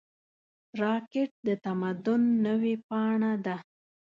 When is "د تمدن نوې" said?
1.47-2.75